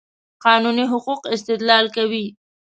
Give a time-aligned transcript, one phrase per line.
[0.45, 2.25] قانوني حقوقو استدلال کوي.